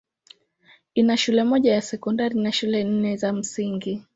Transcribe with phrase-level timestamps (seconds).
[0.95, 4.03] Ina shule moja ya sekondari na shule nne za msingi.